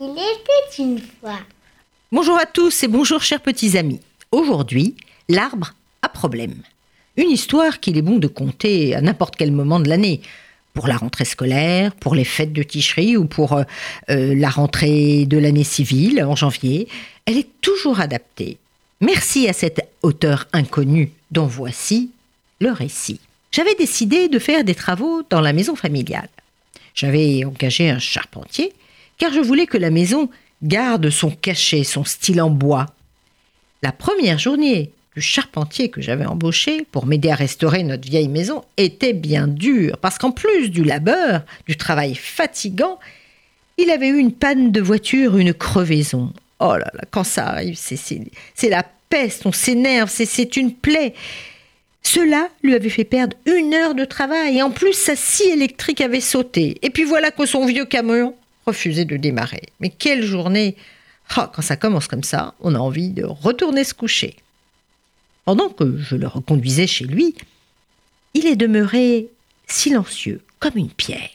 Il 0.00 0.12
était 0.12 0.80
une 0.82 1.00
fois. 1.00 1.40
Bonjour 2.12 2.38
à 2.38 2.46
tous 2.46 2.84
et 2.84 2.88
bonjour 2.88 3.20
chers 3.20 3.40
petits 3.40 3.76
amis. 3.76 4.00
Aujourd'hui, 4.30 4.94
l'arbre 5.28 5.74
à 6.02 6.08
problème. 6.08 6.54
Une 7.16 7.30
histoire 7.30 7.80
qu'il 7.80 7.98
est 7.98 8.02
bon 8.02 8.18
de 8.18 8.28
conter 8.28 8.94
à 8.94 9.00
n'importe 9.00 9.34
quel 9.34 9.50
moment 9.50 9.80
de 9.80 9.88
l'année. 9.88 10.20
Pour 10.72 10.86
la 10.86 10.96
rentrée 10.96 11.24
scolaire, 11.24 11.92
pour 11.96 12.14
les 12.14 12.22
fêtes 12.22 12.52
de 12.52 12.62
Ticherie 12.62 13.16
ou 13.16 13.24
pour 13.24 13.54
euh, 13.54 13.64
euh, 14.10 14.36
la 14.36 14.50
rentrée 14.50 15.26
de 15.26 15.36
l'année 15.36 15.64
civile 15.64 16.22
en 16.22 16.36
janvier, 16.36 16.86
elle 17.26 17.36
est 17.36 17.60
toujours 17.60 17.98
adaptée. 17.98 18.58
Merci 19.00 19.48
à 19.48 19.52
cet 19.52 19.80
auteur 20.02 20.46
inconnu 20.52 21.10
dont 21.32 21.46
voici 21.46 22.12
le 22.60 22.70
récit. 22.70 23.18
J'avais 23.50 23.74
décidé 23.74 24.28
de 24.28 24.38
faire 24.38 24.62
des 24.62 24.76
travaux 24.76 25.24
dans 25.28 25.40
la 25.40 25.52
maison 25.52 25.74
familiale. 25.74 26.28
J'avais 26.94 27.44
engagé 27.44 27.90
un 27.90 27.98
charpentier 27.98 28.72
car 29.18 29.32
je 29.32 29.40
voulais 29.40 29.66
que 29.66 29.76
la 29.76 29.90
maison 29.90 30.30
garde 30.62 31.10
son 31.10 31.30
cachet, 31.30 31.84
son 31.84 32.04
style 32.04 32.40
en 32.40 32.50
bois. 32.50 32.86
La 33.82 33.92
première 33.92 34.38
journée 34.38 34.92
du 35.14 35.22
charpentier 35.22 35.88
que 35.88 36.00
j'avais 36.00 36.26
embauché 36.26 36.86
pour 36.90 37.06
m'aider 37.06 37.30
à 37.30 37.34
restaurer 37.34 37.82
notre 37.82 38.08
vieille 38.08 38.28
maison 38.28 38.64
était 38.76 39.12
bien 39.12 39.48
dure, 39.48 39.98
parce 39.98 40.18
qu'en 40.18 40.30
plus 40.30 40.70
du 40.70 40.84
labeur, 40.84 41.42
du 41.66 41.76
travail 41.76 42.14
fatigant, 42.14 42.98
il 43.76 43.90
avait 43.90 44.08
eu 44.08 44.18
une 44.18 44.32
panne 44.32 44.72
de 44.72 44.80
voiture, 44.80 45.36
une 45.36 45.54
crevaison. 45.54 46.32
Oh 46.60 46.76
là 46.76 46.90
là, 46.94 47.02
quand 47.10 47.24
ça 47.24 47.46
arrive, 47.46 47.78
c'est 47.78 48.68
la 48.68 48.84
peste, 49.08 49.46
on 49.46 49.52
s'énerve, 49.52 50.10
c'est 50.12 50.56
une 50.56 50.74
plaie. 50.74 51.14
Cela 52.02 52.48
lui 52.62 52.74
avait 52.74 52.88
fait 52.88 53.04
perdre 53.04 53.36
une 53.46 53.74
heure 53.74 53.94
de 53.94 54.04
travail, 54.04 54.58
et 54.58 54.62
en 54.62 54.70
plus 54.70 54.92
sa 54.92 55.14
scie 55.14 55.50
électrique 55.50 56.00
avait 56.00 56.20
sauté. 56.20 56.78
Et 56.82 56.90
puis 56.90 57.04
voilà 57.04 57.30
que 57.30 57.46
son 57.46 57.66
vieux 57.66 57.84
camion 57.84 58.34
refusait 58.68 59.04
de 59.04 59.16
démarrer. 59.16 59.62
Mais 59.80 59.88
quelle 59.90 60.22
journée 60.22 60.76
ah, 61.36 61.50
Quand 61.54 61.62
ça 61.62 61.76
commence 61.76 62.06
comme 62.06 62.22
ça, 62.22 62.54
on 62.60 62.74
a 62.74 62.78
envie 62.78 63.10
de 63.10 63.24
retourner 63.24 63.84
se 63.84 63.94
coucher. 63.94 64.36
Pendant 65.44 65.70
que 65.70 65.96
je 65.98 66.16
le 66.16 66.26
reconduisais 66.26 66.86
chez 66.86 67.04
lui, 67.04 67.34
il 68.34 68.46
est 68.46 68.56
demeuré 68.56 69.28
silencieux, 69.66 70.42
comme 70.58 70.76
une 70.76 70.90
pierre. 70.90 71.30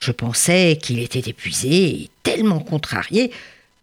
Je 0.00 0.12
pensais 0.12 0.78
qu'il 0.80 0.98
était 0.98 1.30
épuisé 1.30 2.02
et 2.02 2.10
tellement 2.22 2.60
contrarié 2.60 3.32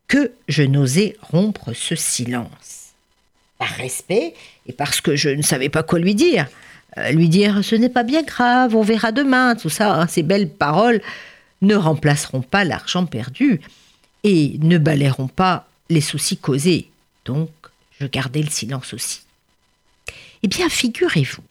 que 0.08 0.32
je 0.48 0.64
n'osais 0.64 1.18
rompre 1.22 1.74
ce 1.74 1.96
silence. 1.96 2.94
Par 3.58 3.70
respect 3.70 4.36
et 4.68 4.74
parce 4.74 5.02
que 5.02 5.16
je 5.16 5.30
ne 5.30 5.42
savais 5.42 5.70
pas 5.70 5.84
quoi 5.84 6.00
lui 6.00 6.14
dire. 6.14 6.48
Euh, 6.98 7.12
lui 7.12 7.30
dire 7.30 7.64
ce 7.64 7.76
n'est 7.76 7.90
pas 7.90 8.04
bien 8.04 8.22
grave, 8.22 8.76
on 8.76 8.84
verra 8.84 9.12
demain, 9.12 9.56
tout 9.56 9.70
ça, 9.70 9.96
hein, 9.96 10.08
ces 10.08 10.22
belles 10.22 10.50
paroles 10.50 11.02
ne 11.64 11.76
remplaceront 11.76 12.42
pas 12.42 12.64
l'argent 12.64 13.06
perdu 13.06 13.62
et 14.24 14.58
ne 14.60 14.78
balayeront 14.78 15.28
pas 15.28 15.68
les 15.90 16.02
soucis 16.02 16.38
causés. 16.38 16.90
Donc, 17.26 17.50
je 18.00 18.06
gardais 18.06 18.44
le 18.44 18.50
silence 18.50 18.94
aussi. 18.94 19.22
Eh 20.44 20.48
bien, 20.48 20.70
figurez-vous 20.70 21.44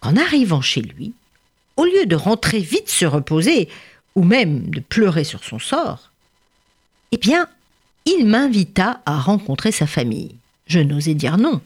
qu'en 0.00 0.16
arrivant 0.16 0.62
chez 0.62 0.80
lui, 0.80 1.12
au 1.76 1.84
lieu 1.84 2.06
de 2.06 2.16
rentrer 2.16 2.58
vite 2.58 2.88
se 2.88 3.04
reposer, 3.04 3.68
ou 4.14 4.24
même 4.24 4.68
de 4.70 4.80
pleurer 4.80 5.24
sur 5.24 5.44
son 5.44 5.58
sort, 5.58 6.10
eh 7.12 7.16
bien, 7.18 7.48
il 8.04 8.26
m'invita 8.26 9.00
à 9.06 9.18
rencontrer 9.18 9.72
sa 9.72 9.86
famille. 9.86 10.34
Je 10.66 10.80
n'osais 10.80 11.14
dire 11.14 11.38
non. 11.38 11.60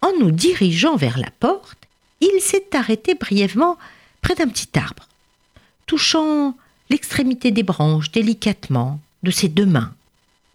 En 0.00 0.12
nous 0.20 0.30
dirigeant 0.30 0.96
vers 0.96 1.18
la 1.18 1.30
porte, 1.40 1.78
il 2.20 2.40
s'est 2.40 2.74
arrêté 2.74 3.14
brièvement 3.14 3.78
près 4.22 4.34
d'un 4.34 4.48
petit 4.48 4.78
arbre, 4.78 5.08
touchant 5.88 6.56
l'extrémité 6.90 7.50
des 7.50 7.64
branches 7.64 8.12
délicatement 8.12 9.00
de 9.24 9.32
ses 9.32 9.48
deux 9.48 9.66
mains. 9.66 9.92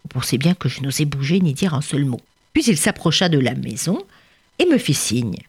Vous 0.02 0.08
pensez 0.08 0.38
bien 0.38 0.54
que 0.54 0.70
je 0.70 0.80
n'osais 0.80 1.04
bouger 1.04 1.40
ni 1.40 1.52
dire 1.52 1.74
un 1.74 1.82
seul 1.82 2.06
mot. 2.06 2.20
Puis 2.54 2.64
il 2.64 2.78
s'approcha 2.78 3.28
de 3.28 3.38
la 3.38 3.54
maison 3.54 4.02
et 4.58 4.64
me 4.64 4.78
fit 4.78 4.94
signe. 4.94 5.40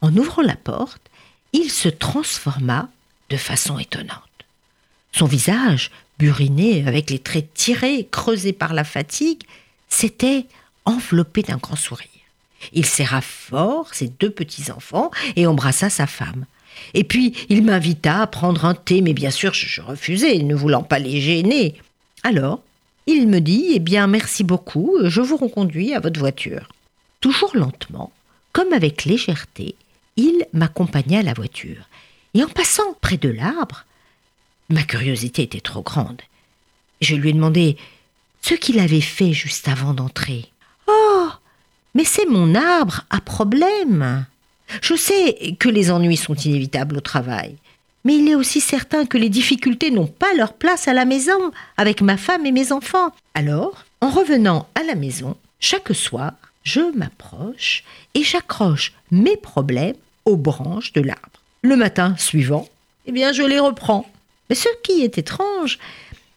En 0.00 0.16
ouvrant 0.16 0.42
la 0.42 0.56
porte, 0.56 1.02
il 1.52 1.70
se 1.70 1.88
transforma 1.88 2.88
de 3.30 3.36
façon 3.36 3.78
étonnante. 3.78 4.22
Son 5.12 5.26
visage, 5.26 5.90
buriné 6.18 6.86
avec 6.86 7.10
les 7.10 7.18
traits 7.18 7.52
tirés, 7.54 8.08
creusés 8.10 8.52
par 8.52 8.74
la 8.74 8.84
fatigue, 8.84 9.42
s'était 9.88 10.46
enveloppé 10.84 11.42
d'un 11.42 11.56
grand 11.58 11.76
sourire. 11.76 12.08
Il 12.72 12.86
serra 12.86 13.20
fort 13.20 13.94
ses 13.94 14.08
deux 14.08 14.30
petits-enfants 14.30 15.10
et 15.36 15.46
embrassa 15.46 15.90
sa 15.90 16.06
femme. 16.06 16.46
Et 16.94 17.04
puis 17.04 17.34
il 17.48 17.62
m'invita 17.62 18.22
à 18.22 18.26
prendre 18.26 18.64
un 18.64 18.74
thé, 18.74 19.00
mais 19.00 19.14
bien 19.14 19.30
sûr 19.30 19.54
je 19.54 19.80
refusai, 19.80 20.42
ne 20.42 20.54
voulant 20.54 20.82
pas 20.82 20.98
les 20.98 21.20
gêner. 21.20 21.74
Alors, 22.22 22.60
il 23.06 23.28
me 23.28 23.40
dit 23.40 23.66
Eh 23.74 23.78
bien, 23.78 24.06
merci 24.06 24.42
beaucoup, 24.42 24.96
je 25.04 25.20
vous 25.20 25.36
reconduis 25.36 25.94
à 25.94 26.00
votre 26.00 26.18
voiture. 26.18 26.68
Toujours 27.20 27.56
lentement, 27.56 28.12
comme 28.52 28.72
avec 28.72 29.04
légèreté, 29.04 29.76
il 30.16 30.46
m'accompagna 30.52 31.20
à 31.20 31.22
la 31.22 31.34
voiture. 31.34 31.88
Et 32.34 32.42
en 32.42 32.48
passant 32.48 32.94
près 33.00 33.16
de 33.16 33.28
l'arbre, 33.28 33.84
ma 34.68 34.82
curiosité 34.82 35.42
était 35.42 35.60
trop 35.60 35.82
grande. 35.82 36.20
Je 37.00 37.14
lui 37.14 37.30
ai 37.30 37.32
demandé 37.32 37.76
ce 38.42 38.54
qu'il 38.54 38.78
avait 38.78 39.00
fait 39.00 39.32
juste 39.32 39.68
avant 39.68 39.94
d'entrer. 39.94 40.50
Oh 40.88 41.28
Mais 41.94 42.04
c'est 42.04 42.26
mon 42.26 42.54
arbre 42.54 43.02
à 43.10 43.20
problème 43.20 44.26
je 44.82 44.94
sais 44.94 45.56
que 45.58 45.68
les 45.68 45.90
ennuis 45.90 46.16
sont 46.16 46.34
inévitables 46.34 46.96
au 46.96 47.00
travail, 47.00 47.56
mais 48.04 48.16
il 48.16 48.28
est 48.28 48.34
aussi 48.34 48.60
certain 48.60 49.04
que 49.04 49.18
les 49.18 49.28
difficultés 49.28 49.90
n'ont 49.90 50.06
pas 50.06 50.32
leur 50.36 50.52
place 50.52 50.88
à 50.88 50.92
la 50.92 51.04
maison, 51.04 51.50
avec 51.76 52.02
ma 52.02 52.16
femme 52.16 52.46
et 52.46 52.52
mes 52.52 52.72
enfants. 52.72 53.12
Alors, 53.34 53.84
en 54.00 54.10
revenant 54.10 54.68
à 54.74 54.82
la 54.84 54.94
maison, 54.94 55.36
chaque 55.58 55.94
soir, 55.94 56.32
je 56.62 56.80
m'approche 56.96 57.84
et 58.14 58.22
j'accroche 58.22 58.92
mes 59.10 59.36
problèmes 59.36 59.96
aux 60.24 60.36
branches 60.36 60.92
de 60.92 61.00
l'arbre. 61.00 61.40
Le 61.62 61.76
matin 61.76 62.14
suivant, 62.16 62.68
eh 63.06 63.12
bien, 63.12 63.32
je 63.32 63.42
les 63.42 63.58
reprends. 63.58 64.08
Mais 64.48 64.54
ce 64.54 64.68
qui 64.82 65.02
est 65.02 65.18
étrange, 65.18 65.78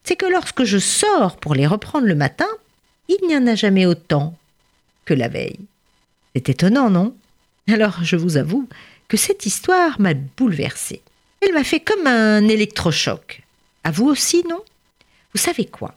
c'est 0.04 0.16
que 0.16 0.26
lorsque 0.26 0.64
je 0.64 0.78
sors 0.78 1.38
pour 1.38 1.54
les 1.54 1.68
reprendre 1.68 2.08
le 2.08 2.16
matin, 2.16 2.48
il 3.08 3.28
n'y 3.28 3.36
en 3.36 3.48
a 3.48 3.56
jamais 3.56 3.86
autant 3.86 4.36
que 5.06 5.14
la 5.14 5.28
veille. 5.28 5.60
C'est 6.36 6.50
étonnant, 6.50 6.90
non? 6.90 7.14
Alors 7.74 8.04
je 8.04 8.16
vous 8.16 8.38
avoue 8.38 8.68
que 9.08 9.18
cette 9.18 9.46
histoire 9.46 10.00
m'a 10.00 10.14
bouleversée. 10.14 11.02
Elle 11.42 11.54
m'a 11.54 11.64
fait 11.64 11.80
comme 11.80 12.08
un 12.08 12.48
électrochoc. 12.48 13.42
À 13.84 13.92
vous 13.92 14.08
aussi, 14.08 14.44
non? 14.50 14.62
Vous 15.34 15.40
savez 15.40 15.66
quoi? 15.66 15.96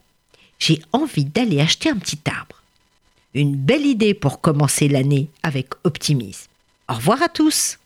J'ai 0.58 0.80
envie 0.92 1.24
d'aller 1.24 1.60
acheter 1.60 1.90
un 1.90 1.96
petit 1.96 2.20
arbre. 2.26 2.62
Une 3.34 3.56
belle 3.56 3.86
idée 3.86 4.14
pour 4.14 4.40
commencer 4.40 4.88
l'année 4.88 5.28
avec 5.42 5.68
optimisme. 5.84 6.48
Au 6.88 6.94
revoir 6.94 7.22
à 7.22 7.28
tous 7.28 7.78